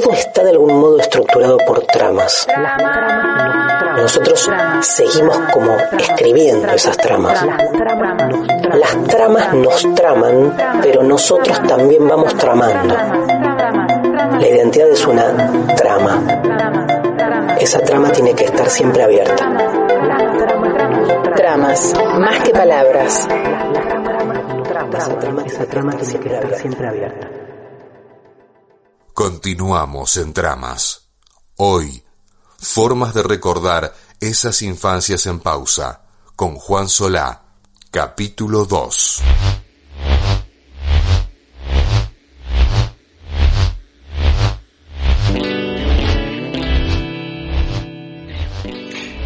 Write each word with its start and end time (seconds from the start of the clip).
todo 0.00 0.12
está 0.12 0.42
de 0.44 0.50
algún 0.50 0.78
modo 0.78 0.98
estructurado 1.00 1.56
por 1.66 1.82
tramas. 1.86 2.46
Nosotros 3.96 4.50
seguimos 4.80 5.38
como 5.52 5.74
escribiendo 5.98 6.68
esas 6.70 6.96
tramas. 6.98 7.44
Las 8.74 9.04
tramas 9.04 9.54
nos 9.54 9.94
traman, 9.94 10.54
pero 10.82 11.02
nosotros 11.02 11.62
también 11.62 12.06
vamos 12.06 12.34
tramando. 12.36 12.94
La 14.38 14.46
identidad 14.46 14.88
es 14.88 15.06
una 15.06 15.74
trama. 15.76 17.56
Esa 17.58 17.80
trama 17.80 18.12
tiene 18.12 18.34
que 18.34 18.44
estar 18.44 18.68
siempre 18.68 19.02
abierta. 19.02 19.50
Tramas, 21.36 21.94
más 22.18 22.40
que 22.40 22.50
palabras. 22.50 23.28
Esa 24.94 25.18
trama, 25.18 25.42
esa 25.46 25.64
trama 25.64 25.92
tiene 25.92 26.20
que 26.20 26.34
estar 26.34 26.54
siempre 26.58 26.86
abierta. 26.86 27.35
Continuamos 29.16 30.18
en 30.18 30.34
tramas. 30.34 31.08
Hoy, 31.56 32.02
formas 32.58 33.14
de 33.14 33.22
recordar 33.22 33.94
esas 34.20 34.60
infancias 34.60 35.24
en 35.24 35.40
pausa, 35.40 36.02
con 36.36 36.56
Juan 36.56 36.86
Solá, 36.86 37.40
capítulo 37.90 38.66
2. 38.66 39.22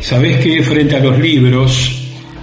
Sabés 0.02 0.40
que 0.40 0.62
frente 0.62 0.94
a 0.94 1.00
los 1.00 1.18
libros, 1.18 1.99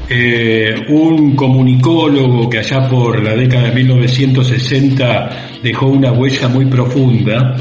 eh, 0.09 0.85
un 0.87 1.35
comunicólogo 1.35 2.49
que 2.49 2.59
allá 2.59 2.87
por 2.87 3.21
la 3.21 3.35
década 3.35 3.69
de 3.69 3.75
1960 3.75 5.59
dejó 5.61 5.87
una 5.87 6.13
huella 6.13 6.47
muy 6.47 6.65
profunda, 6.65 7.55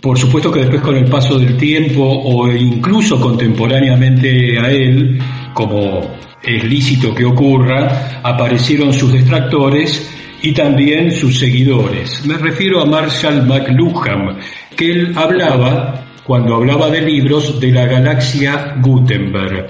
por 0.00 0.18
supuesto 0.18 0.50
que 0.50 0.60
después 0.60 0.80
con 0.80 0.96
el 0.96 1.04
paso 1.04 1.38
del 1.38 1.56
tiempo 1.56 2.02
o 2.02 2.50
incluso 2.50 3.20
contemporáneamente 3.20 4.58
a 4.58 4.70
él, 4.70 5.18
como 5.52 6.00
es 6.42 6.64
lícito 6.64 7.14
que 7.14 7.24
ocurra, 7.24 8.20
aparecieron 8.22 8.92
sus 8.92 9.12
detractores 9.12 10.10
y 10.42 10.52
también 10.52 11.10
sus 11.12 11.38
seguidores. 11.38 12.24
Me 12.24 12.38
refiero 12.38 12.80
a 12.80 12.86
Marshall 12.86 13.46
McLuhan, 13.46 14.38
que 14.76 14.90
él 14.90 15.12
hablaba, 15.16 16.06
cuando 16.24 16.54
hablaba 16.54 16.88
de 16.88 17.02
libros, 17.02 17.60
de 17.60 17.72
la 17.72 17.86
galaxia 17.86 18.76
Gutenberg. 18.80 19.68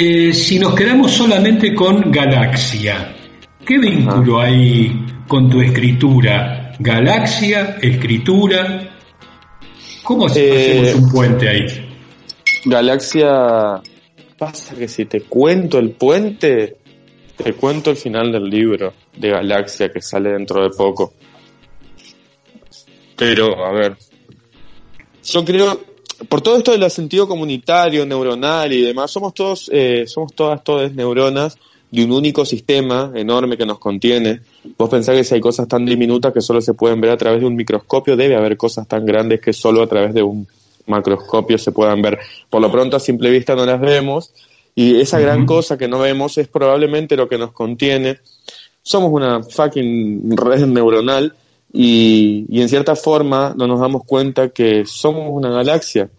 Eh, 0.00 0.32
si 0.32 0.60
nos 0.60 0.76
quedamos 0.76 1.10
solamente 1.10 1.74
con 1.74 2.12
galaxia, 2.12 3.16
¿qué 3.66 3.80
vínculo 3.80 4.40
hay 4.40 4.92
con 5.26 5.50
tu 5.50 5.60
escritura? 5.60 6.72
Galaxia, 6.78 7.78
escritura, 7.82 8.96
¿cómo 10.04 10.28
Eh, 10.28 10.92
hacemos 10.92 10.94
un 11.02 11.10
puente 11.10 11.48
ahí? 11.48 11.66
Galaxia, 12.64 13.82
pasa 14.38 14.76
que 14.76 14.86
si 14.86 15.06
te 15.06 15.22
cuento 15.22 15.80
el 15.80 15.90
puente, 15.90 16.76
te 17.36 17.54
cuento 17.54 17.90
el 17.90 17.96
final 17.96 18.30
del 18.30 18.44
libro 18.44 18.92
de 19.16 19.30
Galaxia 19.30 19.88
que 19.88 20.00
sale 20.00 20.30
dentro 20.30 20.62
de 20.62 20.70
poco. 20.76 21.12
Pero, 23.16 23.66
a 23.66 23.72
ver, 23.72 23.96
yo 25.24 25.44
creo, 25.44 25.80
por 26.28 26.40
todo 26.40 26.56
esto 26.56 26.72
del 26.72 26.90
sentido 26.90 27.28
comunitario, 27.28 28.04
neuronal 28.04 28.72
y 28.72 28.82
demás, 28.82 29.10
somos 29.10 29.34
todos, 29.34 29.70
eh, 29.72 30.04
somos 30.06 30.34
todas, 30.34 30.64
todas 30.64 30.92
neuronas 30.92 31.56
de 31.90 32.04
un 32.04 32.12
único 32.12 32.44
sistema 32.44 33.12
enorme 33.14 33.56
que 33.56 33.64
nos 33.64 33.78
contiene. 33.78 34.40
Vos 34.76 34.90
pensás 34.90 35.14
que 35.14 35.24
si 35.24 35.34
hay 35.34 35.40
cosas 35.40 35.68
tan 35.68 35.86
diminutas 35.86 36.32
que 36.32 36.40
solo 36.40 36.60
se 36.60 36.74
pueden 36.74 37.00
ver 37.00 37.10
a 37.12 37.16
través 37.16 37.40
de 37.40 37.46
un 37.46 37.56
microscopio, 37.56 38.16
debe 38.16 38.36
haber 38.36 38.56
cosas 38.56 38.86
tan 38.86 39.06
grandes 39.06 39.40
que 39.40 39.52
solo 39.52 39.82
a 39.82 39.86
través 39.86 40.12
de 40.12 40.22
un 40.22 40.46
macroscopio 40.86 41.56
se 41.56 41.72
puedan 41.72 42.02
ver. 42.02 42.18
Por 42.50 42.60
lo 42.60 42.70
pronto 42.70 42.96
a 42.96 43.00
simple 43.00 43.30
vista 43.30 43.54
no 43.54 43.64
las 43.64 43.80
vemos 43.80 44.32
y 44.74 45.00
esa 45.00 45.18
gran 45.18 45.46
cosa 45.46 45.78
que 45.78 45.88
no 45.88 45.98
vemos 45.98 46.36
es 46.38 46.48
probablemente 46.48 47.16
lo 47.16 47.28
que 47.28 47.38
nos 47.38 47.52
contiene. 47.52 48.18
Somos 48.82 49.12
una 49.12 49.42
fucking 49.42 50.36
red 50.36 50.66
neuronal 50.66 51.34
y, 51.72 52.46
y 52.48 52.60
en 52.62 52.68
cierta 52.68 52.96
forma 52.96 53.54
no 53.56 53.66
nos 53.66 53.80
damos 53.80 54.04
cuenta 54.04 54.50
que 54.50 54.84
somos 54.86 55.26
una 55.30 55.50
galaxia. 55.50 56.10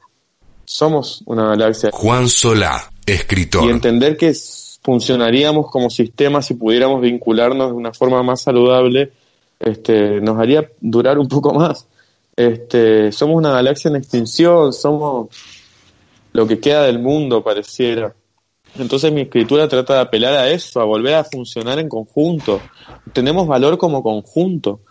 Somos 0.72 1.24
una 1.26 1.48
galaxia. 1.48 1.90
Juan 1.92 2.30
Solá, 2.30 2.92
escritor. 3.04 3.66
Y 3.66 3.72
entender 3.72 4.16
que 4.16 4.36
funcionaríamos 4.84 5.72
como 5.72 5.90
sistema 5.90 6.44
si 6.44 6.54
pudiéramos 6.54 7.02
vincularnos 7.02 7.72
de 7.72 7.74
una 7.74 7.92
forma 7.92 8.22
más 8.22 8.42
saludable, 8.42 9.12
este, 9.60 10.22
nos 10.22 10.38
haría 10.38 10.70
durar 10.80 11.18
un 11.18 11.28
poco 11.28 11.56
más. 11.56 11.88
Este, 12.36 13.12
somos 13.12 13.38
una 13.38 13.50
galaxia 13.50 13.90
en 13.90 13.96
extinción, 13.96 14.72
somos 14.72 15.30
lo 16.34 16.46
que 16.46 16.60
queda 16.60 16.84
del 16.84 17.00
mundo, 17.00 17.44
pareciera. 17.44 18.14
Entonces 18.78 19.12
mi 19.12 19.22
escritura 19.22 19.68
trata 19.68 19.96
de 19.96 20.02
apelar 20.02 20.36
a 20.36 20.52
eso, 20.52 20.80
a 20.82 20.86
volver 20.86 21.16
a 21.16 21.24
funcionar 21.24 21.80
en 21.80 21.90
conjunto. 21.90 22.62
Tenemos 23.12 23.48
valor 23.48 23.80
como 23.80 24.04
conjunto. 24.04 24.82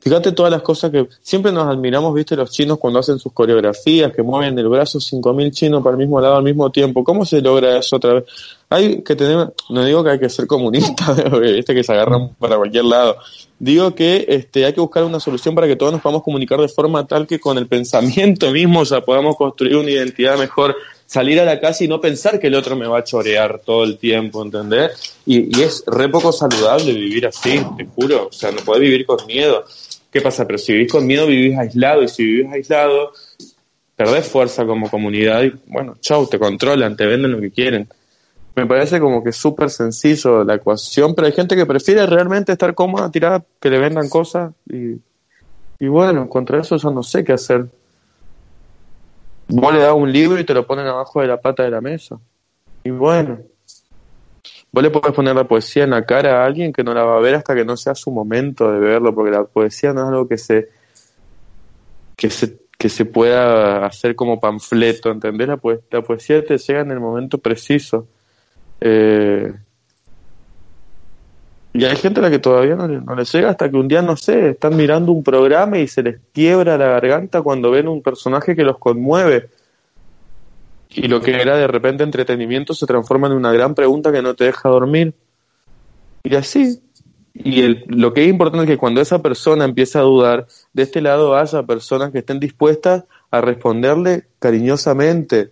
Fíjate 0.00 0.30
todas 0.30 0.52
las 0.52 0.62
cosas 0.62 0.92
que 0.92 1.08
siempre 1.20 1.50
nos 1.50 1.66
admiramos, 1.66 2.14
viste, 2.14 2.36
los 2.36 2.50
chinos 2.50 2.78
cuando 2.78 3.00
hacen 3.00 3.18
sus 3.18 3.32
coreografías, 3.32 4.12
que 4.12 4.22
mueven 4.22 4.56
el 4.56 4.68
brazo 4.68 5.00
5.000 5.00 5.50
chinos 5.50 5.82
para 5.82 5.94
el 5.94 5.98
mismo 5.98 6.20
lado 6.20 6.36
al 6.36 6.44
mismo 6.44 6.70
tiempo. 6.70 7.02
¿Cómo 7.02 7.26
se 7.26 7.40
logra 7.40 7.76
eso 7.78 7.96
otra 7.96 8.14
vez? 8.14 8.24
Hay 8.70 9.02
que 9.02 9.16
tener, 9.16 9.52
no 9.70 9.84
digo 9.84 10.04
que 10.04 10.10
hay 10.10 10.18
que 10.20 10.28
ser 10.28 10.46
comunista, 10.46 11.12
viste, 11.40 11.74
que 11.74 11.82
se 11.82 11.92
agarran 11.92 12.30
para 12.38 12.56
cualquier 12.56 12.84
lado. 12.84 13.16
Digo 13.58 13.92
que 13.96 14.24
este, 14.28 14.64
hay 14.64 14.72
que 14.72 14.80
buscar 14.80 15.02
una 15.02 15.18
solución 15.18 15.56
para 15.56 15.66
que 15.66 15.74
todos 15.74 15.90
nos 15.90 16.00
podamos 16.00 16.22
comunicar 16.22 16.60
de 16.60 16.68
forma 16.68 17.04
tal 17.04 17.26
que 17.26 17.40
con 17.40 17.58
el 17.58 17.66
pensamiento 17.66 18.50
mismo, 18.52 18.80
o 18.80 18.84
sea, 18.84 19.00
podamos 19.00 19.36
construir 19.36 19.76
una 19.76 19.90
identidad 19.90 20.38
mejor, 20.38 20.76
salir 21.06 21.40
a 21.40 21.44
la 21.44 21.58
casa 21.58 21.82
y 21.82 21.88
no 21.88 22.00
pensar 22.00 22.38
que 22.38 22.46
el 22.46 22.54
otro 22.54 22.76
me 22.76 22.86
va 22.86 22.98
a 22.98 23.04
chorear 23.04 23.62
todo 23.64 23.82
el 23.82 23.98
tiempo, 23.98 24.44
¿entendés? 24.44 25.16
Y, 25.26 25.58
y 25.58 25.62
es 25.62 25.82
re 25.88 26.08
poco 26.08 26.30
saludable 26.30 26.92
vivir 26.92 27.26
así, 27.26 27.60
te 27.76 27.84
juro. 27.84 28.28
O 28.28 28.32
sea, 28.32 28.52
no 28.52 28.58
podés 28.58 28.82
vivir 28.82 29.04
con 29.04 29.26
miedo. 29.26 29.64
¿Qué 30.10 30.20
pasa? 30.20 30.46
Pero 30.46 30.58
si 30.58 30.72
vivís 30.72 30.90
con 30.90 31.06
miedo, 31.06 31.26
vivís 31.26 31.58
aislado. 31.58 32.02
Y 32.02 32.08
si 32.08 32.24
vivís 32.24 32.52
aislado, 32.52 33.12
perdés 33.96 34.26
fuerza 34.26 34.64
como 34.64 34.90
comunidad. 34.90 35.42
Y 35.42 35.52
bueno, 35.66 35.96
chau, 36.00 36.26
te 36.26 36.38
controlan, 36.38 36.96
te 36.96 37.06
venden 37.06 37.32
lo 37.32 37.40
que 37.40 37.50
quieren. 37.50 37.88
Me 38.56 38.66
parece 38.66 38.98
como 38.98 39.22
que 39.22 39.32
súper 39.32 39.70
sencillo 39.70 40.42
la 40.42 40.54
ecuación, 40.54 41.14
pero 41.14 41.26
hay 41.26 41.32
gente 41.32 41.54
que 41.54 41.66
prefiere 41.66 42.06
realmente 42.06 42.52
estar 42.52 42.74
cómoda, 42.74 43.10
tirada, 43.10 43.44
que 43.60 43.70
le 43.70 43.78
vendan 43.78 44.08
cosas. 44.08 44.52
Y, 44.66 44.94
y 45.78 45.88
bueno, 45.88 46.28
contra 46.28 46.60
eso 46.60 46.76
yo 46.76 46.90
no 46.90 47.02
sé 47.02 47.22
qué 47.22 47.34
hacer. 47.34 47.66
Vos 49.48 49.72
le 49.72 49.80
das 49.80 49.94
un 49.94 50.12
libro 50.12 50.40
y 50.40 50.44
te 50.44 50.54
lo 50.54 50.66
ponen 50.66 50.86
abajo 50.86 51.20
de 51.20 51.28
la 51.28 51.40
pata 51.40 51.62
de 51.62 51.70
la 51.70 51.80
mesa. 51.80 52.18
Y 52.82 52.90
bueno, 52.90 53.38
vos 54.78 54.82
le 54.84 54.90
podés 54.90 55.12
poner 55.12 55.34
la 55.34 55.42
poesía 55.42 55.82
en 55.82 55.90
la 55.90 56.04
cara 56.06 56.40
a 56.40 56.46
alguien 56.46 56.72
que 56.72 56.84
no 56.84 56.94
la 56.94 57.02
va 57.02 57.16
a 57.16 57.20
ver 57.20 57.34
hasta 57.34 57.52
que 57.52 57.64
no 57.64 57.76
sea 57.76 57.96
su 57.96 58.12
momento 58.12 58.70
de 58.70 58.78
verlo, 58.78 59.12
porque 59.12 59.32
la 59.32 59.42
poesía 59.42 59.92
no 59.92 60.02
es 60.02 60.08
algo 60.08 60.28
que 60.28 60.38
se 60.38 60.68
que 62.14 62.30
se 62.30 62.58
que 62.78 62.88
se 62.88 63.04
pueda 63.04 63.84
hacer 63.84 64.14
como 64.14 64.38
panfleto, 64.38 65.10
¿entendés? 65.10 65.48
La, 65.48 65.58
la 65.90 66.02
poesía 66.02 66.44
te 66.44 66.56
llega 66.58 66.80
en 66.82 66.92
el 66.92 67.00
momento 67.00 67.38
preciso. 67.38 68.06
Eh, 68.80 69.52
y 71.72 71.84
hay 71.84 71.96
gente 71.96 72.20
a 72.20 72.22
la 72.22 72.30
que 72.30 72.38
todavía 72.38 72.76
no 72.76 72.86
le, 72.86 73.00
no 73.00 73.16
le 73.16 73.24
llega 73.24 73.50
hasta 73.50 73.68
que 73.68 73.76
un 73.76 73.88
día, 73.88 74.00
no 74.00 74.16
sé, 74.16 74.50
están 74.50 74.76
mirando 74.76 75.10
un 75.10 75.24
programa 75.24 75.78
y 75.78 75.88
se 75.88 76.04
les 76.04 76.20
quiebra 76.32 76.78
la 76.78 76.86
garganta 76.86 77.42
cuando 77.42 77.72
ven 77.72 77.88
un 77.88 78.00
personaje 78.00 78.54
que 78.54 78.62
los 78.62 78.78
conmueve. 78.78 79.48
Y 80.90 81.08
lo 81.08 81.20
que 81.20 81.40
era 81.40 81.56
de 81.56 81.66
repente 81.66 82.02
entretenimiento 82.02 82.74
se 82.74 82.86
transforma 82.86 83.26
en 83.26 83.34
una 83.34 83.52
gran 83.52 83.74
pregunta 83.74 84.10
que 84.10 84.22
no 84.22 84.34
te 84.34 84.44
deja 84.44 84.68
dormir. 84.68 85.14
Y 86.24 86.34
así. 86.34 86.80
Y 87.34 87.62
el- 87.62 87.84
lo 87.86 88.12
que 88.12 88.22
es 88.24 88.28
importante 88.28 88.64
es 88.64 88.70
que 88.70 88.78
cuando 88.78 89.00
esa 89.00 89.22
persona 89.22 89.64
empieza 89.64 90.00
a 90.00 90.02
dudar, 90.02 90.46
de 90.72 90.82
este 90.82 91.00
lado 91.00 91.36
haya 91.36 91.62
personas 91.62 92.10
que 92.10 92.18
estén 92.18 92.40
dispuestas 92.40 93.04
a 93.30 93.40
responderle 93.40 94.24
cariñosamente, 94.38 95.50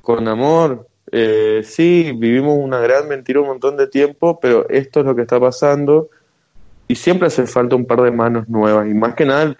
con 0.00 0.26
amor. 0.26 0.88
Eh, 1.10 1.62
sí, 1.64 2.12
vivimos 2.16 2.56
una 2.58 2.80
gran 2.80 3.08
mentira 3.08 3.40
un 3.40 3.48
montón 3.48 3.76
de 3.76 3.88
tiempo, 3.88 4.38
pero 4.40 4.68
esto 4.68 5.00
es 5.00 5.06
lo 5.06 5.14
que 5.14 5.22
está 5.22 5.38
pasando. 5.38 6.08
Y 6.86 6.94
siempre 6.94 7.26
hace 7.28 7.46
falta 7.46 7.76
un 7.76 7.84
par 7.84 8.00
de 8.00 8.10
manos 8.10 8.48
nuevas. 8.48 8.88
Y 8.88 8.94
más 8.94 9.14
que 9.14 9.26
nada, 9.26 9.54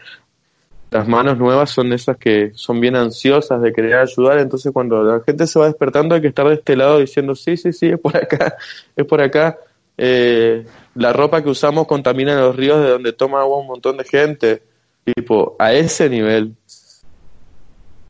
las 0.90 1.06
manos 1.06 1.36
nuevas 1.38 1.70
son 1.70 1.92
esas 1.92 2.16
que 2.16 2.52
son 2.54 2.80
bien 2.80 2.96
ansiosas 2.96 3.60
de 3.60 3.72
querer 3.72 3.96
ayudar. 3.96 4.38
Entonces, 4.38 4.72
cuando 4.72 5.02
la 5.02 5.20
gente 5.20 5.46
se 5.46 5.58
va 5.58 5.66
despertando, 5.66 6.14
hay 6.14 6.20
que 6.20 6.28
estar 6.28 6.48
de 6.48 6.54
este 6.54 6.76
lado 6.76 6.98
diciendo: 6.98 7.34
Sí, 7.34 7.56
sí, 7.56 7.72
sí, 7.72 7.88
es 7.88 8.00
por 8.00 8.16
acá, 8.16 8.56
es 8.96 9.06
por 9.06 9.20
acá. 9.20 9.58
Eh, 9.96 10.64
la 10.94 11.12
ropa 11.12 11.42
que 11.42 11.50
usamos 11.50 11.86
contamina 11.86 12.40
los 12.40 12.54
ríos 12.56 12.80
de 12.80 12.90
donde 12.90 13.12
toma 13.12 13.40
agua 13.40 13.58
un 13.58 13.66
montón 13.66 13.96
de 13.96 14.04
gente. 14.04 14.62
Tipo, 15.04 15.56
a 15.58 15.72
ese 15.72 16.08
nivel. 16.08 16.54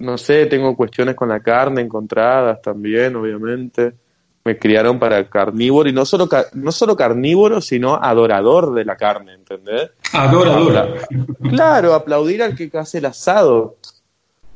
No 0.00 0.16
sé, 0.16 0.46
tengo 0.46 0.76
cuestiones 0.76 1.16
con 1.16 1.28
la 1.28 1.40
carne 1.40 1.80
encontradas 1.80 2.62
también, 2.62 3.16
obviamente. 3.16 3.94
Me 4.48 4.58
criaron 4.58 4.98
para 4.98 5.28
carnívoro 5.28 5.90
y 5.90 5.92
no 5.92 6.06
solo, 6.06 6.26
no 6.54 6.72
solo 6.72 6.96
carnívoro, 6.96 7.60
sino 7.60 7.96
adorador 7.96 8.72
de 8.72 8.86
la 8.86 8.96
carne, 8.96 9.34
¿entendés? 9.34 9.90
Adorador. 10.14 11.06
Claro, 11.50 11.92
aplaudir 11.92 12.42
al 12.42 12.56
que 12.56 12.70
hace 12.72 12.96
el 12.96 13.04
asado. 13.04 13.76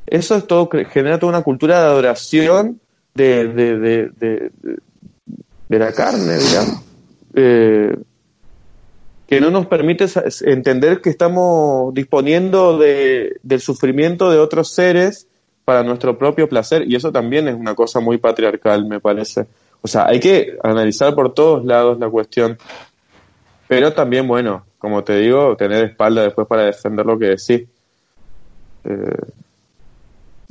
Eso 0.07 0.35
es 0.37 0.47
todo, 0.47 0.71
genera 0.91 1.19
toda 1.19 1.29
una 1.29 1.43
cultura 1.43 1.79
de 1.79 1.87
adoración 1.89 2.81
de, 3.15 3.49
de, 3.49 3.79
de, 3.79 4.51
de, 5.69 5.79
la 5.79 5.93
carne, 5.93 6.39
digamos. 6.39 6.83
Eh, 7.35 7.95
que 9.27 9.41
no 9.43 9.51
nos 9.51 9.67
permite 9.67 10.07
entender 10.47 11.03
que 11.03 11.11
estamos 11.11 11.93
disponiendo 11.93 12.79
de, 12.79 13.37
del 13.43 13.61
sufrimiento 13.61 14.31
de 14.31 14.39
otros 14.39 14.71
seres 14.73 15.29
para 15.67 15.83
nuestro 15.83 16.17
propio 16.17 16.49
placer 16.49 16.85
y 16.87 16.97
eso 16.97 17.13
también 17.13 17.47
es 17.49 17.55
una 17.55 17.75
cosa 17.75 18.01
muy 18.01 18.17
patriarcal, 18.17 18.87
me 18.87 19.01
parece. 19.01 19.47
O 19.83 19.89
sea, 19.89 20.07
hay 20.07 20.21
que 20.21 20.57
analizar 20.63 21.15
por 21.15 21.35
todos 21.35 21.65
lados 21.65 21.99
la 21.99 22.09
cuestión, 22.09 22.57
pero 23.69 23.93
también, 23.93 24.27
bueno, 24.27 24.65
como 24.79 25.03
te 25.05 25.17
digo, 25.17 25.57
tener 25.57 25.85
espalda 25.85 26.23
después 26.23 26.47
para 26.47 26.65
defender 26.65 27.05
lo 27.05 27.19
que 27.19 27.27
decís. 27.27 27.69
Eh, 28.85 29.27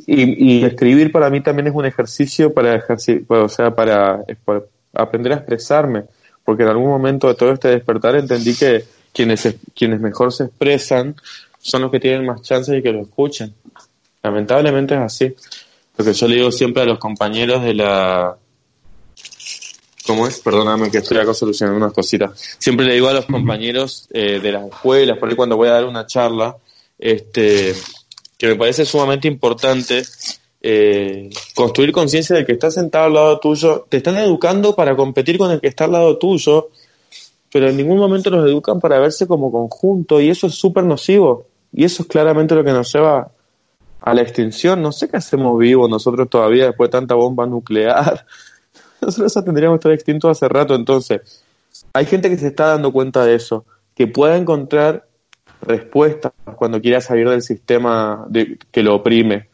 y, 0.07 0.63
escribir 0.63 1.11
para 1.11 1.29
mí 1.29 1.41
también 1.41 1.67
es 1.67 1.75
un 1.75 1.85
ejercicio 1.85 2.53
para 2.53 2.75
ejercicio, 2.75 3.23
o 3.27 3.49
sea, 3.49 3.73
para, 3.73 4.23
para 4.45 4.63
aprender 4.93 5.33
a 5.33 5.35
expresarme 5.35 6.05
porque 6.43 6.63
en 6.63 6.69
algún 6.69 6.89
momento 6.89 7.27
de 7.27 7.35
todo 7.35 7.51
este 7.53 7.69
despertar 7.69 8.15
entendí 8.15 8.55
que 8.55 8.83
quienes, 9.13 9.55
quienes 9.75 9.99
mejor 9.99 10.31
se 10.33 10.45
expresan 10.45 11.15
son 11.59 11.83
los 11.83 11.91
que 11.91 11.99
tienen 11.99 12.25
más 12.25 12.41
chances 12.41 12.73
de 12.73 12.81
que 12.81 12.91
lo 12.91 13.01
escuchen. 13.01 13.53
Lamentablemente 14.23 14.95
es 14.95 15.01
así. 15.01 15.35
Lo 15.97 16.05
que 16.05 16.13
yo 16.13 16.27
le 16.27 16.35
digo 16.35 16.51
siempre 16.51 16.83
a 16.83 16.85
los 16.85 16.99
compañeros 16.99 17.63
de 17.63 17.73
la... 17.73 18.35
¿Cómo 20.11 20.27
es? 20.27 20.39
Perdóname 20.39 20.91
que 20.91 20.97
estoy 20.97 21.19
acá 21.19 21.33
solucionando 21.33 21.77
unas 21.77 21.93
cositas. 21.93 22.31
Siempre 22.59 22.85
le 22.85 22.95
digo 22.95 23.07
a 23.07 23.13
los 23.13 23.27
compañeros 23.27 24.09
eh, 24.11 24.41
de 24.41 24.51
las 24.51 24.65
escuelas, 24.65 25.17
por 25.17 25.29
ahí 25.29 25.37
cuando 25.37 25.55
voy 25.55 25.69
a 25.69 25.71
dar 25.71 25.85
una 25.85 26.05
charla, 26.05 26.57
este, 26.99 27.73
que 28.37 28.47
me 28.47 28.57
parece 28.57 28.83
sumamente 28.83 29.29
importante 29.29 30.03
eh, 30.61 31.29
construir 31.55 31.93
conciencia 31.93 32.35
de 32.35 32.45
que 32.45 32.51
está 32.51 32.69
sentado 32.71 33.05
al 33.05 33.13
lado 33.13 33.39
tuyo, 33.39 33.85
te 33.87 33.95
están 33.95 34.17
educando 34.17 34.75
para 34.75 34.97
competir 34.97 35.37
con 35.37 35.49
el 35.49 35.61
que 35.61 35.69
está 35.69 35.85
al 35.85 35.93
lado 35.93 36.17
tuyo, 36.17 36.71
pero 37.49 37.69
en 37.69 37.77
ningún 37.77 37.97
momento 37.97 38.29
los 38.31 38.45
educan 38.45 38.81
para 38.81 38.99
verse 38.99 39.27
como 39.27 39.49
conjunto 39.49 40.19
y 40.19 40.29
eso 40.29 40.47
es 40.47 40.55
súper 40.55 40.83
nocivo 40.83 41.45
y 41.71 41.85
eso 41.85 42.03
es 42.03 42.09
claramente 42.09 42.53
lo 42.53 42.65
que 42.65 42.73
nos 42.73 42.91
lleva 42.91 43.31
a 44.01 44.13
la 44.13 44.21
extinción. 44.23 44.81
No 44.81 44.91
sé 44.91 45.07
qué 45.07 45.15
hacemos 45.15 45.57
vivos 45.57 45.89
nosotros 45.89 46.29
todavía 46.29 46.65
después 46.65 46.89
de 46.89 46.97
tanta 46.99 47.15
bomba 47.15 47.45
nuclear. 47.45 48.25
Nosotros 49.01 49.45
tendríamos 49.45 49.75
que 49.75 49.79
estar 49.79 49.91
extintos 49.91 50.31
hace 50.31 50.47
rato. 50.47 50.75
Entonces, 50.75 51.43
hay 51.93 52.05
gente 52.05 52.29
que 52.29 52.37
se 52.37 52.47
está 52.47 52.67
dando 52.67 52.91
cuenta 52.91 53.25
de 53.25 53.35
eso, 53.35 53.65
que 53.95 54.07
pueda 54.07 54.37
encontrar 54.37 55.07
respuestas 55.61 56.31
cuando 56.55 56.81
quiera 56.81 57.01
salir 57.01 57.29
del 57.29 57.41
sistema 57.41 58.25
de, 58.29 58.57
que 58.71 58.83
lo 58.83 58.95
oprime 58.95 59.51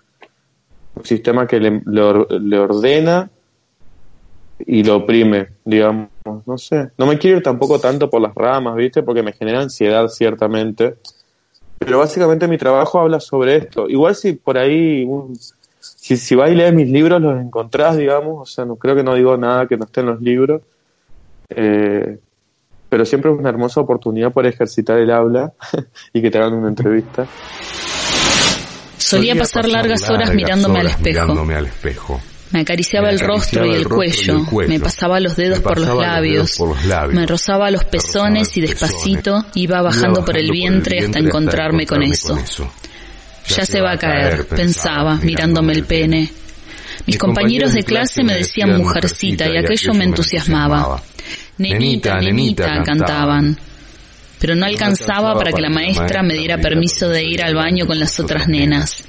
un 0.98 1.06
sistema 1.06 1.48
que 1.48 1.60
le, 1.60 1.82
le, 1.86 2.60
ordena 2.60 3.30
y 4.60 4.84
lo 4.84 4.98
oprime, 4.98 5.50
digamos, 5.64 6.10
no 6.46 6.58
sé. 6.58 6.90
No 6.98 7.06
me 7.06 7.18
quiero 7.18 7.38
ir 7.38 7.44
tampoco 7.44 7.80
tanto 7.80 8.10
por 8.10 8.22
las 8.22 8.34
ramas, 8.34 8.76
¿viste? 8.76 9.04
Porque 9.04 9.22
me 9.22 9.34
genera 9.34 9.62
ansiedad, 9.62 10.08
ciertamente. 10.08 10.96
Pero 11.78 12.00
básicamente 12.00 12.48
mi 12.48 12.58
trabajo 12.58 13.00
habla 13.00 13.20
sobre 13.20 13.58
esto. 13.58 13.88
Igual 13.88 14.16
si 14.16 14.34
por 14.34 14.58
ahí, 14.58 15.08
si, 15.96 16.18
si 16.18 16.36
vas 16.36 16.52
y 16.52 16.56
lees 16.56 16.74
mis 16.74 16.90
libros, 16.90 17.22
los 17.22 17.40
encontrás, 17.40 17.98
digamos, 17.98 18.42
o 18.42 18.46
sea, 18.46 18.66
no 18.66 18.76
creo 18.76 18.96
que 18.96 19.04
no 19.04 19.16
digo 19.16 19.38
nada 19.38 19.68
que 19.68 19.78
no 19.78 19.86
esté 19.86 20.02
en 20.02 20.08
los 20.08 20.22
libros. 20.22 20.62
Eh, 21.50 22.20
pero 22.90 23.06
siempre 23.06 23.32
es 23.32 23.38
una 23.38 23.50
hermosa 23.50 23.82
oportunidad 23.82 24.32
por 24.32 24.46
ejercitar 24.46 24.98
el 24.98 25.12
habla 25.12 25.54
y 26.14 26.22
que 26.22 26.32
te 26.32 26.38
hagan 26.38 26.54
una 26.54 26.70
entrevista. 26.70 27.26
Solía 28.98 29.36
pasar 29.36 29.68
largas 29.68 30.10
horas 30.10 30.34
mirándome 30.34 30.80
al 30.80 30.88
espejo. 30.88 32.22
Me 32.52 32.62
acariciaba, 32.62 33.10
el, 33.10 33.20
rostro 33.20 33.66
y 33.66 33.74
el, 33.74 33.88
cuello, 33.90 34.40
me 34.68 34.80
pasaba 34.80 35.20
los 35.20 35.36
dedos, 35.36 35.60
por, 35.60 35.78
los 35.78 35.98
labios, 35.98 36.58
me 37.10 37.26
rozaba 37.26 37.70
los 37.70 37.84
pezones 37.84 38.56
y 38.56 38.62
despacito 38.62 39.46
iba 39.56 39.82
bajando 39.82 40.24
por 40.24 40.38
el 40.38 40.50
vientre 40.50 41.00
hasta 41.00 41.20
encontrarme 41.20 41.86
con 41.86 42.04
eso. 42.04 42.38
Ya 43.48 43.66
se 43.66 43.82
va 43.82 43.94
a 43.94 43.98
caer, 43.98 44.46
pensaba, 44.48 45.16
mirándome 45.16 45.74
el 45.74 45.86
pene. 45.86 46.32
Mis 47.06 47.18
compañeros 47.18 47.74
de 47.74 47.84
clase 47.84 48.24
me 48.24 48.36
decían 48.36 48.76
mujercita 48.78 49.48
y 49.48 49.58
aquello 49.58 49.94
me 49.94 50.04
entusiasmaba. 50.04 51.02
Nenita, 51.58 52.20
nenita, 52.20 52.84
cantaban. 52.84 53.58
pero 54.40 54.56
no 54.56 54.66
alcanzaba 54.66 55.34
para 55.36 55.52
que 55.52 55.62
la 55.62 55.70
maestra 55.70 56.22
me 56.24 56.36
diera 56.36 56.58
permiso 56.58 57.10
de 57.10 57.24
ir 57.24 57.42
al 57.42 57.56
baño 57.56 57.88
con 57.88 58.00
las 58.00 58.20
otras 58.20 58.48
nenas. 58.48 59.04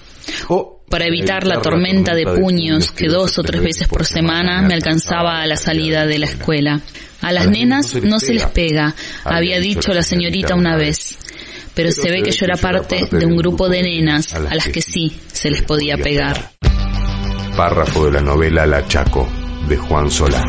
Para 0.89 1.07
evitar 1.07 1.47
la 1.47 1.61
tormenta 1.61 2.15
de 2.15 2.25
puños 2.25 2.93
que 2.93 3.09
dos 3.09 3.39
o 3.39 3.43
tres 3.43 3.63
veces 3.63 3.89
por 3.89 4.07
semana 4.07 4.63
me 4.63 4.75
alcanzaba 4.75 5.43
a 5.43 5.47
la 5.47 5.57
salida 5.57 6.07
de 6.07 6.19
la 6.19 6.27
escuela. 6.27 6.81
A 7.21 7.33
las 7.33 7.49
nenas 7.49 7.95
no 8.03 8.21
se 8.21 8.33
les 8.33 8.47
pega, 8.47 8.95
había 9.25 9.59
dicho 9.61 9.93
la 9.93 10.03
señorita 10.03 10.55
una 10.55 10.77
vez, 10.77 11.19
pero 11.79 11.93
se 11.93 12.11
ve 12.11 12.25
que 12.25 12.33
yo 12.33 12.45
era 12.45 12.57
parte 12.57 13.07
de 13.09 13.25
un 13.25 13.37
grupo 13.37 13.69
de 13.69 13.81
nenas 13.85 14.35
a 14.35 14.41
las 14.41 14.69
que 14.69 14.83
sí 14.83 15.17
se 15.33 15.49
les 15.49 15.63
podía 15.63 15.97
pegar. 15.97 16.51
Párrafo 17.57 18.07
de 18.07 18.11
la 18.15 18.21
novela 18.21 18.67
La 18.67 18.85
Chaco, 18.85 19.29
de 19.69 19.77
Juan 19.77 20.11
Solá. 20.11 20.45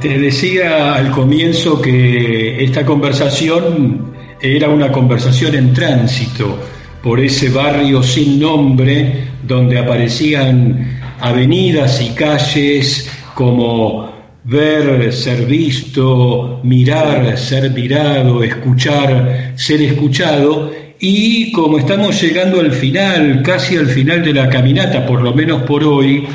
Te 0.00 0.18
decía 0.18 0.94
al 0.94 1.10
comienzo 1.10 1.80
que 1.80 2.62
esta 2.62 2.84
conversación 2.84 4.12
era 4.40 4.68
una 4.68 4.92
conversación 4.92 5.54
en 5.54 5.72
tránsito 5.72 6.58
por 7.02 7.20
ese 7.20 7.48
barrio 7.48 8.02
sin 8.02 8.38
nombre 8.38 9.28
donde 9.42 9.78
aparecían 9.78 11.00
avenidas 11.20 12.00
y 12.00 12.10
calles 12.10 13.10
como 13.34 14.12
ver, 14.44 15.12
ser 15.12 15.46
visto, 15.46 16.60
mirar, 16.62 17.36
ser 17.36 17.70
mirado, 17.70 18.42
escuchar, 18.42 19.52
ser 19.56 19.82
escuchado. 19.82 20.70
Y 21.00 21.52
como 21.52 21.78
estamos 21.78 22.20
llegando 22.20 22.60
al 22.60 22.72
final, 22.72 23.42
casi 23.42 23.76
al 23.76 23.86
final 23.86 24.24
de 24.24 24.32
la 24.32 24.48
caminata, 24.48 25.06
por 25.06 25.22
lo 25.22 25.32
menos 25.34 25.62
por 25.62 25.84
hoy, 25.84 26.26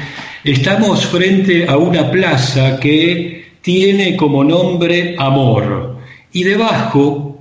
estamos 0.43 1.05
frente 1.05 1.65
a 1.67 1.77
una 1.77 2.10
plaza 2.12 2.79
que 2.79 3.42
tiene 3.63 4.15
como 4.15 4.43
nombre 4.43 5.15
Amor. 5.17 5.98
Y 6.32 6.43
debajo 6.43 7.39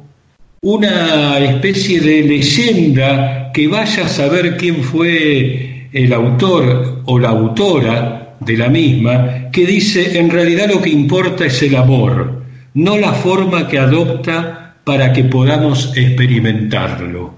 una 0.62 1.38
especie 1.38 2.00
de 2.00 2.22
leyenda 2.22 3.50
que 3.52 3.66
vaya 3.66 4.06
a 4.06 4.08
saber 4.08 4.56
quién 4.56 4.82
fue 4.82 5.88
el 5.92 6.12
autor 6.12 7.02
o 7.04 7.18
la 7.18 7.30
autora 7.30 8.36
de 8.40 8.56
la 8.56 8.68
misma, 8.68 9.50
que 9.50 9.66
dice, 9.66 10.18
en 10.18 10.30
realidad 10.30 10.70
lo 10.72 10.80
que 10.80 10.90
importa 10.90 11.46
es 11.46 11.62
el 11.62 11.76
amor, 11.76 12.42
no 12.74 12.96
la 12.96 13.12
forma 13.12 13.68
que 13.68 13.78
adopta 13.78 14.76
para 14.84 15.12
que 15.12 15.24
podamos 15.24 15.92
experimentarlo. 15.96 17.34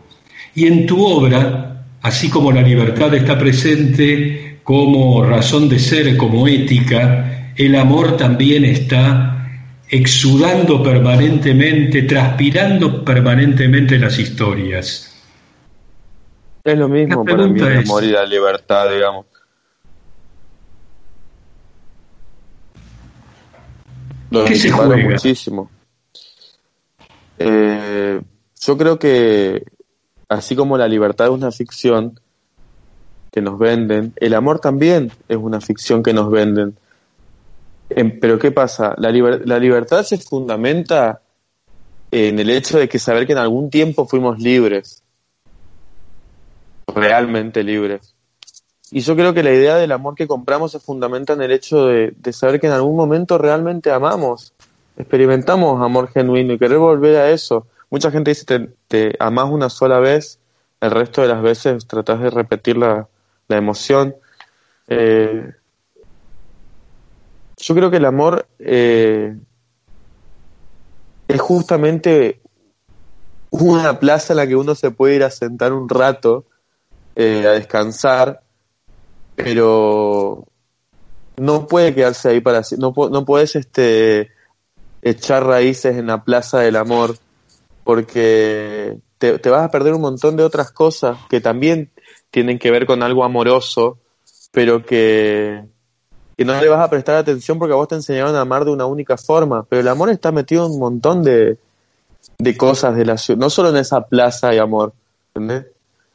Y 0.54 0.66
en 0.66 0.86
tu 0.86 1.04
obra, 1.04 1.84
así 2.02 2.28
como 2.28 2.52
la 2.52 2.62
libertad 2.62 3.14
está 3.14 3.38
presente 3.38 4.58
como 4.62 5.24
razón 5.24 5.68
de 5.68 5.78
ser, 5.78 6.16
como 6.16 6.46
ética, 6.46 7.43
el 7.56 7.76
amor 7.76 8.16
también 8.16 8.64
está 8.64 9.34
exudando 9.88 10.82
permanentemente, 10.82 12.02
transpirando 12.02 13.04
permanentemente 13.04 13.98
las 13.98 14.18
historias. 14.18 15.10
Es 16.64 16.78
lo 16.78 16.88
mismo 16.88 17.24
para 17.24 17.46
mí 17.46 17.60
el 17.60 17.78
amor 17.78 18.04
y 18.04 18.10
la 18.10 18.24
libertad, 18.24 18.90
digamos. 18.90 19.26
¿Qué 24.46 24.54
se 24.56 24.72
muchísimo. 24.72 25.70
Eh, 27.38 28.20
yo 28.60 28.78
creo 28.78 28.98
que 28.98 29.64
así 30.28 30.56
como 30.56 30.76
la 30.78 30.88
libertad 30.88 31.26
es 31.26 31.32
una 31.32 31.52
ficción 31.52 32.18
que 33.30 33.40
nos 33.40 33.58
venden, 33.58 34.12
el 34.16 34.34
amor 34.34 34.60
también 34.60 35.12
es 35.28 35.36
una 35.36 35.60
ficción 35.60 36.02
que 36.02 36.12
nos 36.12 36.30
venden. 36.30 36.76
Em, 37.90 38.18
pero 38.18 38.38
¿qué 38.38 38.50
pasa? 38.50 38.94
La, 38.98 39.10
la 39.10 39.58
libertad 39.58 40.02
se 40.04 40.18
fundamenta 40.18 41.20
en 42.10 42.38
el 42.38 42.50
hecho 42.50 42.78
de 42.78 42.88
que 42.88 42.98
saber 42.98 43.26
que 43.26 43.32
en 43.32 43.38
algún 43.38 43.70
tiempo 43.70 44.06
fuimos 44.06 44.38
libres, 44.38 45.02
realmente 46.86 47.62
libres. 47.62 48.14
Y 48.90 49.00
yo 49.00 49.16
creo 49.16 49.34
que 49.34 49.42
la 49.42 49.52
idea 49.52 49.76
del 49.76 49.90
amor 49.90 50.14
que 50.14 50.28
compramos 50.28 50.70
se 50.70 50.78
fundamenta 50.78 51.32
en 51.32 51.42
el 51.42 51.50
hecho 51.50 51.86
de, 51.86 52.14
saber 52.32 52.60
que 52.60 52.68
en 52.68 52.72
algún 52.72 52.96
momento 52.96 53.38
realmente 53.38 53.90
amamos, 53.90 54.52
experimentamos 54.96 55.82
amor 55.82 56.08
genuino 56.12 56.52
y 56.52 56.58
querer 56.58 56.78
volver 56.78 57.16
a 57.16 57.30
eso. 57.30 57.66
Mucha 57.90 58.12
gente 58.12 58.30
dice, 58.30 58.44
te, 58.44 58.68
te 58.86 59.16
amás 59.18 59.50
una 59.50 59.68
sola 59.68 59.98
vez, 59.98 60.38
el 60.80 60.90
resto 60.90 61.22
de 61.22 61.28
las 61.28 61.42
veces 61.42 61.86
tratás 61.86 62.20
de 62.20 62.30
repetir 62.30 62.76
la, 62.76 63.08
emoción. 63.48 64.14
Eh, 64.88 65.52
yo 67.64 67.74
creo 67.74 67.90
que 67.90 67.96
el 67.96 68.04
amor 68.04 68.46
eh, 68.58 69.36
es 71.28 71.40
justamente 71.40 72.40
una 73.50 73.98
plaza 73.98 74.32
en 74.32 74.36
la 74.38 74.46
que 74.46 74.56
uno 74.56 74.74
se 74.74 74.90
puede 74.90 75.16
ir 75.16 75.24
a 75.24 75.30
sentar 75.30 75.72
un 75.72 75.88
rato, 75.88 76.44
eh, 77.16 77.46
a 77.46 77.52
descansar 77.52 78.44
pero 79.34 80.46
no 81.36 81.66
puede 81.66 81.94
quedarse 81.94 82.28
ahí 82.28 82.40
para 82.40 82.62
no 82.78 82.94
no 83.10 83.24
puedes 83.24 83.56
este 83.56 84.30
echar 85.02 85.44
raíces 85.44 85.96
en 85.96 86.06
la 86.06 86.22
plaza 86.24 86.60
del 86.60 86.76
amor 86.76 87.16
porque 87.82 88.98
te, 89.18 89.50
vas 89.50 89.62
a 89.62 89.70
perder 89.70 89.94
un 89.94 90.00
montón 90.00 90.36
de 90.36 90.44
otras 90.44 90.70
cosas 90.70 91.18
que 91.28 91.40
también 91.40 91.90
tienen 92.30 92.58
que 92.58 92.70
ver 92.70 92.86
con 92.86 93.02
algo 93.02 93.24
amoroso 93.24 93.98
pero 94.52 94.84
que, 94.84 95.64
que 96.36 96.44
no 96.44 96.60
le 96.60 96.68
vas 96.68 96.80
a 96.80 96.90
prestar 96.90 97.16
atención 97.16 97.58
porque 97.58 97.72
a 97.72 97.76
vos 97.76 97.88
te 97.88 97.94
enseñaron 97.94 98.34
a 98.36 98.40
amar 98.40 98.64
de 98.64 98.72
una 98.72 98.86
única 98.86 99.16
forma 99.16 99.64
pero 99.68 99.80
el 99.80 99.88
amor 99.88 100.10
está 100.10 100.32
metido 100.32 100.66
en 100.66 100.72
un 100.72 100.78
montón 100.78 101.22
de, 101.22 101.58
de 102.38 102.56
cosas 102.56 102.96
de 102.96 103.04
la 103.04 103.16
ciudad 103.16 103.38
no 103.38 103.50
solo 103.50 103.70
en 103.70 103.76
esa 103.76 104.00
plaza 104.02 104.48
hay 104.48 104.58
amor 104.58 104.92
¿entendés? 105.34 105.66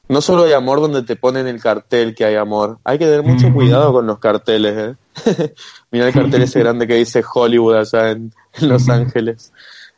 no 0.09 0.21
solo 0.21 0.43
hay 0.43 0.53
amor 0.53 0.81
donde 0.81 1.03
te 1.03 1.15
ponen 1.15 1.47
el 1.47 1.61
cartel 1.61 2.15
que 2.15 2.25
hay 2.25 2.35
amor. 2.35 2.79
Hay 2.83 2.97
que 2.97 3.05
tener 3.05 3.21
mucho 3.21 3.53
cuidado 3.53 3.93
con 3.93 4.07
los 4.07 4.17
carteles. 4.17 4.97
¿eh? 5.25 5.53
Mira 5.91 6.07
el 6.07 6.13
cartel 6.13 6.41
ese 6.41 6.59
grande 6.59 6.87
que 6.87 6.95
dice 6.95 7.23
Hollywood 7.31 7.75
allá 7.75 8.09
en, 8.09 8.33
Los 8.59 8.89
Ángeles. 8.89 9.53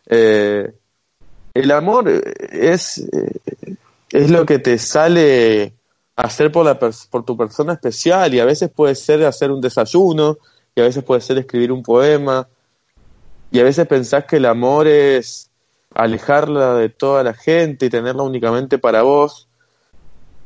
Eh, 0.07 0.69
el 1.53 1.71
amor 1.71 2.09
es, 2.09 2.97
eh, 2.97 3.39
es 4.11 4.29
lo 4.29 4.45
que 4.45 4.59
te 4.59 4.77
sale 4.77 5.75
hacer 6.21 6.51
por, 6.51 6.65
la 6.65 6.77
por 6.77 7.25
tu 7.25 7.35
persona 7.35 7.73
especial 7.73 8.33
y 8.33 8.39
a 8.39 8.45
veces 8.45 8.69
puede 8.69 8.95
ser 8.95 9.25
hacer 9.25 9.51
un 9.51 9.59
desayuno 9.59 10.37
y 10.75 10.81
a 10.81 10.83
veces 10.83 11.03
puede 11.03 11.21
ser 11.21 11.37
escribir 11.37 11.71
un 11.71 11.81
poema 11.81 12.47
y 13.51 13.59
a 13.59 13.63
veces 13.63 13.87
pensás 13.87 14.25
que 14.25 14.37
el 14.37 14.45
amor 14.45 14.87
es 14.87 15.49
alejarla 15.93 16.75
de 16.75 16.89
toda 16.89 17.23
la 17.23 17.33
gente 17.33 17.87
y 17.87 17.89
tenerla 17.89 18.23
únicamente 18.23 18.77
para 18.77 19.01
vos. 19.01 19.47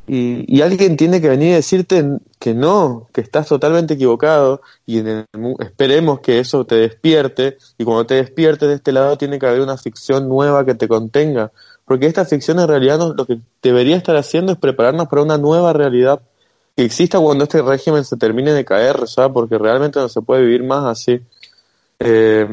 Y, 0.08 0.62
alguien 0.62 0.98
tiene 0.98 1.20
que 1.20 1.29
venir 1.29 1.50
y 1.50 1.53
decirte 1.53 2.03
que 2.39 2.53
no, 2.53 3.08
que 3.12 3.22
estás 3.22 3.48
totalmente 3.48 3.96
equivocado 3.96 4.62
y 4.86 5.00
en 5.00 5.25
esperemos 5.60 6.20
que 6.20 6.39
eso 6.39 6.63
te 6.63 6.75
despierte 6.75 7.58
y 7.79 7.86
cuando 7.86 8.05
te 8.05 8.15
despiertes 8.15 8.70
de 8.70 8.75
este 8.75 8.91
lado 8.91 9.17
tiene 9.17 9.39
que 9.39 9.48
haber 9.48 9.62
una 9.62 9.77
ficción 9.77 10.29
nueva 10.29 10.63
que 10.63 10.75
te 10.75 10.88
contenga, 10.88 11.51
porque 11.86 12.08
esta 12.08 12.25
ficción 12.25 12.60
en 12.60 12.68
realidad 12.68 13.00
lo 13.15 13.25
que 13.25 13.39
debería 13.62 13.96
estar 13.96 14.15
haciendo 14.18 14.51
es 14.51 14.58
prepararnos 14.58 15.08
para 15.08 15.22
una 15.22 15.38
nueva 15.38 15.72
realidad 15.72 16.22
que 16.75 16.84
exista 16.84 17.20
cuando 17.20 17.46
este 17.46 17.62
régimen 17.62 18.04
se 18.04 18.18
termine 18.18 18.51
de 18.51 18.65
caer, 18.65 19.08
¿sabes? 19.08 19.32
porque 19.34 19.58
realmente 19.58 20.00
no 20.00 20.10
se 20.10 20.22
puede 20.22 20.42
vivir 20.42 20.63
más 20.63 20.86
así. 20.86 21.22
Eh, 22.00 22.48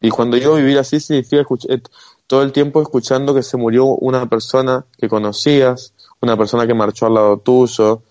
y 0.00 0.10
cuando 0.10 0.36
yo 0.36 0.56
vivir 0.56 0.78
así 0.78 1.00
significa 1.00 1.42
escuchar, 1.42 1.80
todo 2.26 2.42
el 2.42 2.52
tiempo 2.52 2.82
escuchando 2.82 3.34
que 3.34 3.42
se 3.42 3.56
murió 3.56 3.86
una 3.86 4.28
persona 4.28 4.84
que 4.98 5.08
conocías, 5.08 5.94
una 6.20 6.36
persona 6.36 6.66
que 6.66 6.74
marchó 6.74 7.06
al 7.06 7.14
lado 7.14 7.38
tuyo, 7.38 8.02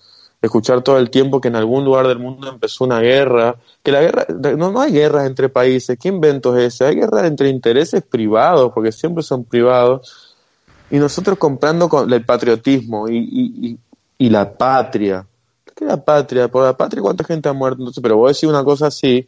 escuchar 0.43 0.81
todo 0.81 0.97
el 0.97 1.09
tiempo 1.09 1.39
que 1.39 1.47
en 1.47 1.55
algún 1.55 1.85
lugar 1.85 2.05
del 2.05 2.19
mundo 2.19 2.50
empezó 2.50 2.83
una 2.83 3.00
guerra, 3.00 3.55
que 3.81 3.93
la 3.93 4.01
guerra, 4.01 4.25
no, 4.57 4.71
no 4.73 4.81
hay 4.81 4.91
guerras 4.91 5.25
entre 5.25 5.47
países, 5.47 5.97
¿qué 5.97 6.09
invento 6.09 6.57
es 6.57 6.73
ese? 6.73 6.85
Hay 6.85 6.95
guerras 6.95 7.23
entre 7.27 7.47
intereses 7.47 8.03
privados, 8.03 8.73
porque 8.73 8.91
siempre 8.91 9.23
son 9.23 9.45
privados, 9.45 10.35
y 10.91 10.97
nosotros 10.97 11.38
comprando 11.38 11.88
con 11.88 12.12
el 12.12 12.25
patriotismo 12.25 13.07
y, 13.07 13.17
y, 13.17 13.79
y, 14.17 14.29
la 14.29 14.51
patria. 14.51 15.25
¿Qué 15.73 15.85
es 15.85 15.89
la 15.89 16.03
patria? 16.03 16.50
Por 16.50 16.65
la 16.65 16.75
patria, 16.75 17.01
¿cuánta 17.01 17.23
gente 17.23 17.47
ha 17.47 17.53
muerto? 17.53 17.79
Entonces, 17.79 18.03
pero 18.03 18.17
voy 18.17 18.27
a 18.27 18.31
decir 18.31 18.50
una 18.50 18.65
cosa 18.65 18.88
así, 18.88 19.25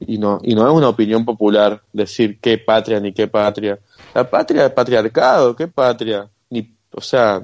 y 0.00 0.18
no, 0.18 0.40
y 0.42 0.56
no 0.56 0.66
es 0.66 0.74
una 0.74 0.88
opinión 0.88 1.24
popular 1.24 1.80
decir 1.92 2.40
qué 2.40 2.58
patria 2.58 2.98
ni 2.98 3.12
qué 3.12 3.28
patria. 3.28 3.78
La 4.12 4.28
patria 4.28 4.66
es 4.66 4.72
patriarcado, 4.72 5.54
¿qué 5.54 5.68
patria? 5.68 6.28
Ni, 6.50 6.74
o 6.92 7.00
sea, 7.00 7.40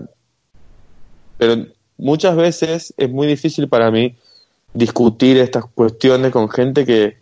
pero 1.38 1.54
muchas 1.96 2.36
veces 2.36 2.94
es 2.96 3.10
muy 3.10 3.26
difícil 3.26 3.68
para 3.68 3.90
mí 3.90 4.16
discutir 4.72 5.38
estas 5.38 5.64
cuestiones 5.66 6.32
con 6.32 6.48
gente 6.50 6.84
que, 6.84 7.16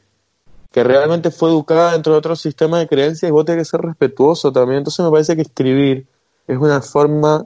que 0.71 0.85
realmente 0.85 1.31
fue 1.31 1.51
educada 1.51 1.93
dentro 1.93 2.13
de 2.13 2.19
otro 2.19 2.37
sistema 2.37 2.79
de 2.79 2.89
creencias 2.89 3.29
y 3.29 3.33
vos 3.33 3.45
tenés 3.45 3.67
que 3.69 3.71
ser 3.77 3.81
respetuoso 3.81 4.53
también. 4.53 4.79
Entonces 4.79 5.05
me 5.05 5.11
parece 5.11 5.37
que 5.37 5.43
escribir 5.43 6.07
es 6.47 6.59
una 6.59 6.81
forma 6.81 7.45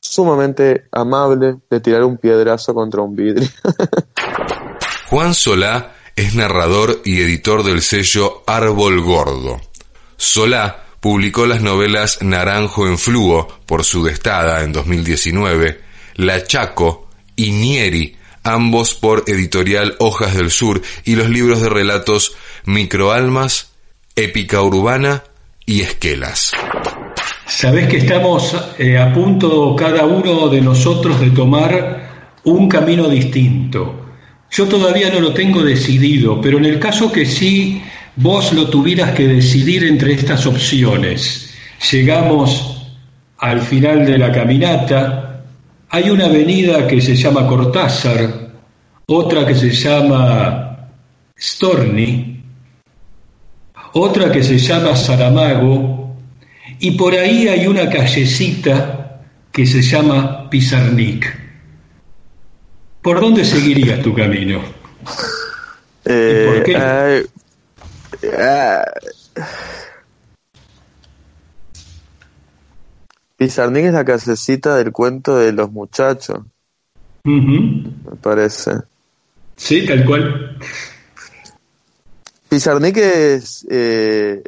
sumamente 0.00 0.86
amable 0.92 1.56
de 1.68 1.80
tirar 1.80 2.04
un 2.04 2.18
piedrazo 2.18 2.74
contra 2.74 3.02
un 3.02 3.16
vidrio. 3.16 3.48
Juan 5.10 5.34
Solá 5.34 5.94
es 6.14 6.34
narrador 6.34 7.02
y 7.04 7.20
editor 7.20 7.62
del 7.62 7.82
sello 7.82 8.42
Árbol 8.46 9.02
Gordo. 9.02 9.60
Solá 10.16 10.84
publicó 11.00 11.46
las 11.46 11.60
novelas 11.60 12.22
Naranjo 12.22 12.86
en 12.86 12.98
Fluo 12.98 13.46
por 13.66 13.84
su 13.84 14.02
destada 14.02 14.62
en 14.62 14.72
2019, 14.72 15.85
La 16.16 16.44
Chaco 16.44 17.08
y 17.36 17.50
Nieri, 17.50 18.16
ambos 18.42 18.94
por 18.94 19.24
editorial 19.26 19.96
Hojas 19.98 20.34
del 20.34 20.50
Sur, 20.50 20.82
y 21.04 21.14
los 21.14 21.28
libros 21.28 21.60
de 21.60 21.68
relatos 21.68 22.34
Microalmas, 22.64 23.72
Épica 24.14 24.62
Urbana 24.62 25.24
y 25.66 25.82
Esquelas. 25.82 26.52
Sabés 27.46 27.88
que 27.88 27.98
estamos 27.98 28.56
eh, 28.78 28.98
a 28.98 29.12
punto 29.12 29.76
cada 29.76 30.04
uno 30.04 30.48
de 30.48 30.60
nosotros 30.60 31.20
de 31.20 31.30
tomar 31.30 32.38
un 32.44 32.68
camino 32.68 33.08
distinto. 33.08 34.06
Yo 34.50 34.66
todavía 34.66 35.10
no 35.10 35.20
lo 35.20 35.32
tengo 35.34 35.62
decidido, 35.62 36.40
pero 36.40 36.58
en 36.58 36.64
el 36.64 36.78
caso 36.78 37.12
que 37.12 37.26
sí 37.26 37.82
vos 38.16 38.52
lo 38.52 38.68
tuvieras 38.68 39.12
que 39.12 39.28
decidir 39.28 39.84
entre 39.84 40.14
estas 40.14 40.46
opciones, 40.46 41.54
llegamos 41.90 42.76
al 43.38 43.60
final 43.60 44.06
de 44.06 44.18
la 44.18 44.32
caminata, 44.32 45.25
hay 45.90 46.10
una 46.10 46.26
avenida 46.26 46.86
que 46.86 47.00
se 47.00 47.14
llama 47.14 47.46
Cortázar, 47.46 48.50
otra 49.06 49.46
que 49.46 49.54
se 49.54 49.70
llama 49.70 50.90
Storni, 51.38 52.42
otra 53.92 54.30
que 54.32 54.42
se 54.42 54.58
llama 54.58 54.96
Saramago, 54.96 56.16
y 56.78 56.92
por 56.92 57.14
ahí 57.14 57.48
hay 57.48 57.66
una 57.66 57.88
callecita 57.88 59.22
que 59.52 59.66
se 59.66 59.80
llama 59.80 60.50
Pizarnik. 60.50 61.46
¿Por 63.00 63.20
dónde 63.20 63.44
seguirías 63.44 64.02
tu 64.02 64.14
camino? 64.14 64.60
Eh, 66.04 66.52
¿Por 66.52 66.62
qué? 66.64 67.26
Pizarnik 73.36 73.84
es 73.84 73.92
la 73.92 74.04
casecita 74.04 74.76
del 74.76 74.92
cuento 74.92 75.36
de 75.36 75.52
los 75.52 75.70
muchachos. 75.70 76.40
Me 77.24 78.16
parece. 78.22 78.72
Sí, 79.56 79.84
tal 79.86 80.04
cual. 80.04 80.58
Pizarnik 82.48 82.96
es, 82.96 83.66
eh, 83.68 84.42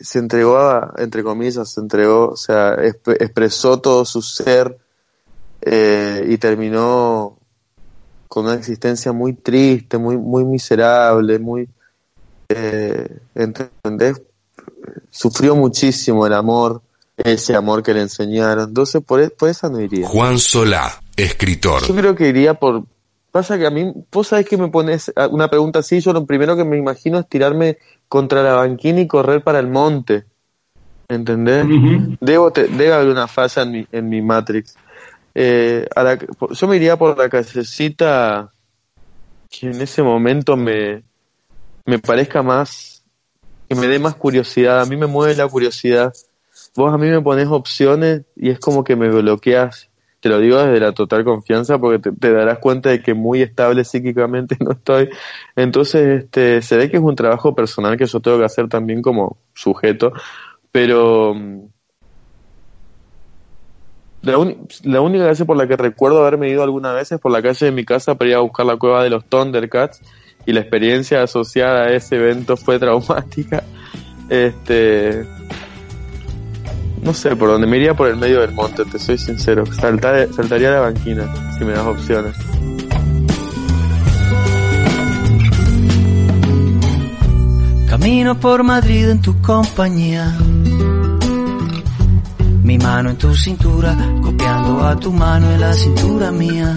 se 0.00 0.18
entregó 0.18 0.58
a, 0.58 0.94
entre 0.98 1.22
comillas, 1.22 1.70
se 1.70 1.80
entregó, 1.80 2.30
o 2.30 2.36
sea, 2.36 2.74
expresó 2.74 3.80
todo 3.80 4.04
su 4.04 4.22
ser 4.22 4.78
eh, 5.60 6.24
y 6.28 6.38
terminó 6.38 7.36
con 8.26 8.46
una 8.46 8.54
existencia 8.54 9.12
muy 9.12 9.34
triste, 9.34 9.98
muy, 9.98 10.16
muy 10.16 10.44
miserable, 10.44 11.38
muy, 11.38 11.68
eh, 12.48 13.18
¿entendés? 13.34 14.22
Sufrió 15.10 15.54
muchísimo 15.54 16.26
el 16.26 16.32
amor, 16.32 16.80
ese 17.24 17.54
amor 17.54 17.82
que 17.82 17.94
le 17.94 18.02
enseñaron. 18.02 18.68
Entonces, 18.68 19.02
por, 19.02 19.20
e, 19.20 19.30
por 19.30 19.48
esa 19.48 19.68
no 19.68 19.80
iría. 19.80 20.06
Juan 20.06 20.38
Solá, 20.38 21.00
escritor. 21.16 21.86
Yo 21.86 21.94
creo 21.94 22.14
que 22.14 22.28
iría 22.28 22.54
por... 22.54 22.84
Pasa 23.30 23.56
que 23.58 23.66
a 23.66 23.70
mí, 23.70 23.92
vos 24.12 24.28
sabés 24.28 24.46
que 24.46 24.58
me 24.58 24.68
pones 24.68 25.10
una 25.30 25.48
pregunta 25.48 25.78
así, 25.78 26.00
yo 26.00 26.12
lo 26.12 26.26
primero 26.26 26.54
que 26.54 26.64
me 26.64 26.76
imagino 26.76 27.18
es 27.18 27.26
tirarme 27.28 27.78
contra 28.06 28.42
la 28.42 28.52
banquina 28.52 29.00
y 29.00 29.06
correr 29.06 29.42
para 29.42 29.58
el 29.58 29.68
monte. 29.68 30.24
¿Entendés? 31.08 31.66
debo, 32.20 32.50
debe 32.50 32.92
haber 32.92 33.08
una 33.08 33.28
falla 33.28 33.62
en 33.62 33.72
mi, 33.72 33.86
en 33.90 34.08
mi 34.08 34.20
Matrix. 34.20 34.74
Eh, 35.34 35.88
yo 36.50 36.68
me 36.68 36.76
iría 36.76 36.96
por 36.96 37.16
la 37.16 37.28
casecita 37.30 38.52
que 39.48 39.68
en 39.68 39.80
ese 39.80 40.02
momento 40.02 40.56
me, 40.56 41.02
me 41.84 41.98
parezca 41.98 42.42
más, 42.42 43.02
que 43.68 43.74
me 43.74 43.86
dé 43.86 43.98
más 43.98 44.14
curiosidad. 44.14 44.80
A 44.80 44.86
mí 44.86 44.96
me 44.96 45.06
mueve 45.06 45.34
la 45.34 45.48
curiosidad. 45.48 46.12
Vos 46.74 46.92
a 46.92 46.98
mí 46.98 47.08
me 47.08 47.20
pones 47.20 47.48
opciones 47.48 48.22
y 48.34 48.50
es 48.50 48.58
como 48.58 48.84
que 48.84 48.96
me 48.96 49.08
bloqueas. 49.08 49.90
Te 50.20 50.28
lo 50.28 50.38
digo 50.38 50.58
desde 50.58 50.80
la 50.80 50.92
total 50.92 51.24
confianza 51.24 51.78
porque 51.78 52.10
te, 52.10 52.32
darás 52.32 52.58
cuenta 52.58 52.90
de 52.90 53.02
que 53.02 53.12
muy 53.12 53.42
estable 53.42 53.84
psíquicamente 53.84 54.56
no 54.60 54.72
estoy. 54.72 55.10
Entonces, 55.56 56.24
este, 56.24 56.62
se 56.62 56.76
ve 56.76 56.90
que 56.90 56.96
es 56.96 57.02
un 57.02 57.16
trabajo 57.16 57.54
personal 57.54 57.96
que 57.96 58.06
yo 58.06 58.20
tengo 58.20 58.38
que 58.38 58.44
hacer 58.44 58.68
también 58.68 59.02
como 59.02 59.36
sujeto. 59.52 60.12
Pero, 60.70 61.34
la, 64.22 65.00
única 65.00 65.26
calle 65.26 65.44
por 65.44 65.56
la 65.56 65.66
que 65.66 65.76
recuerdo 65.76 66.20
haberme 66.20 66.48
ido 66.48 66.62
alguna 66.62 66.92
vez 66.92 67.10
es 67.10 67.20
por 67.20 67.32
la 67.32 67.42
calle 67.42 67.66
de 67.66 67.72
mi 67.72 67.84
casa 67.84 68.14
para 68.14 68.30
ir 68.30 68.36
a 68.36 68.40
buscar 68.40 68.64
la 68.64 68.76
cueva 68.76 69.02
de 69.02 69.10
los 69.10 69.24
Thundercats 69.24 70.00
y 70.46 70.52
la 70.52 70.60
experiencia 70.60 71.22
asociada 71.22 71.84
a 71.84 71.92
ese 71.92 72.16
evento 72.16 72.56
fue 72.56 72.78
traumática. 72.78 73.64
Este, 74.28 75.26
no 77.02 77.12
sé, 77.12 77.36
por 77.36 77.48
dónde 77.48 77.66
me 77.66 77.76
iría 77.76 77.94
por 77.94 78.08
el 78.08 78.16
medio 78.16 78.40
del 78.40 78.52
monte, 78.52 78.84
te 78.84 78.98
soy 78.98 79.18
sincero. 79.18 79.64
saltaría 79.66 80.68
a 80.68 80.72
la 80.72 80.80
banquina 80.80 81.24
si 81.58 81.64
me 81.64 81.72
das 81.72 81.86
opciones. 81.86 82.34
Camino 87.88 88.40
por 88.40 88.62
Madrid 88.62 89.10
en 89.10 89.20
tu 89.20 89.38
compañía 89.42 90.34
mi 92.62 92.78
mano 92.78 93.10
en 93.10 93.16
tu 93.16 93.34
cintura, 93.34 93.96
copiando 94.22 94.86
a 94.86 94.96
tu 94.96 95.12
mano 95.12 95.50
en 95.50 95.60
la 95.60 95.72
cintura 95.72 96.30
mía. 96.30 96.74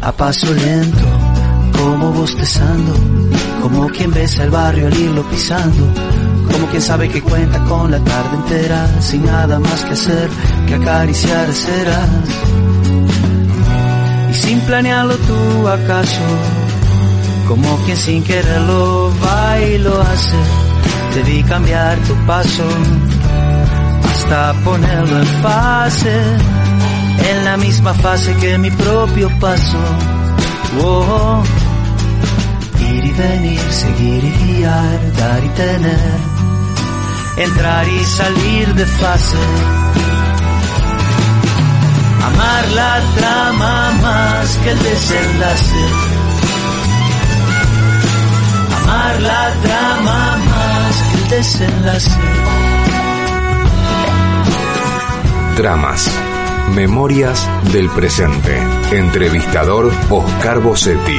A 0.00 0.12
paso 0.12 0.54
lento, 0.54 1.04
como 1.76 2.12
bostezando, 2.12 2.92
como 3.60 3.88
quien 3.88 4.12
besa 4.12 4.44
el 4.44 4.50
barrio 4.50 4.86
al 4.86 4.96
irlo 4.96 5.22
pisando, 5.24 5.84
como 6.52 6.66
quien 6.68 6.82
sabe 6.82 7.08
que 7.08 7.22
cuenta 7.22 7.58
con 7.64 7.90
la 7.90 7.98
tarde 8.00 8.36
entera, 8.36 8.88
sin 9.00 9.24
nada 9.24 9.58
más 9.58 9.84
que 9.84 9.92
hacer 9.92 10.28
que 10.66 10.74
acariciar 10.74 11.52
serás. 11.52 12.08
Y 14.30 14.34
sin 14.34 14.60
planearlo 14.60 15.16
tú 15.16 15.68
acaso, 15.68 16.26
como 17.48 17.76
quien 17.84 17.96
sin 17.96 18.22
quererlo 18.24 19.12
va 19.24 19.60
y 19.60 19.78
lo 19.78 20.00
hace, 20.00 20.36
debí 21.14 21.42
cambiar 21.44 21.98
tu 22.00 22.14
paso 22.26 22.64
hasta 24.26 24.52
ponerlo 24.64 25.18
en 25.18 25.26
fase, 25.42 26.20
en 27.30 27.44
la 27.44 27.56
misma 27.56 27.94
fase 27.94 28.34
que 28.36 28.58
mi 28.58 28.70
propio 28.70 29.30
paso. 29.38 29.78
Oh, 30.82 31.42
ir 32.80 33.04
y 33.04 33.12
venir, 33.12 33.60
seguir 33.70 34.24
y 34.24 34.32
guiar, 34.44 35.12
dar 35.16 35.44
y 35.44 35.48
tener, 35.50 36.35
entrar 37.36 37.88
y 37.88 38.04
salir 38.04 38.74
de 38.74 38.86
fase. 38.86 39.36
Amar 42.24 42.68
la 42.74 43.00
trama 43.16 43.90
más 44.02 44.56
que 44.58 44.70
el 44.70 44.82
desenlace. 44.82 45.86
Amar 48.82 49.22
la 49.22 49.54
trama 49.62 50.36
más 50.36 51.02
que 51.02 51.16
el 51.18 51.28
desenlace. 51.28 52.10
Tramas. 55.56 56.10
Memorias 56.74 57.48
del 57.72 57.88
presente. 57.90 58.60
Entrevistador 58.90 59.92
Oscar 60.10 60.60
Bossetti. 60.60 61.18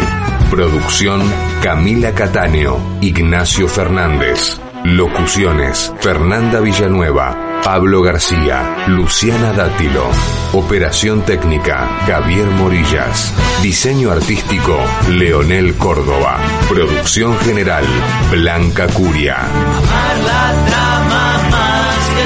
Producción 0.51 1.21
Camila 1.63 2.13
Cataño. 2.13 2.77
Ignacio 3.01 3.67
Fernández. 3.67 4.59
Locuciones 4.87 5.91
Fernanda 5.99 6.61
Villanueva. 6.61 7.61
Pablo 7.61 8.01
García, 8.01 8.85
Luciana 8.87 9.51
Dátilo. 9.51 10.05
Operación 10.53 11.23
técnica, 11.23 11.89
Javier 12.05 12.47
Morillas. 12.51 13.33
Diseño 13.61 14.11
artístico, 14.11 14.77
Leonel 15.09 15.75
Córdoba. 15.75 16.39
Producción 16.69 17.37
general, 17.39 17.83
Blanca 18.31 18.87
Curia. 18.87 19.35
Amar 19.35 20.17
la 20.25 20.53
trama 20.67 21.37
más 21.51 21.97
que 22.15 22.23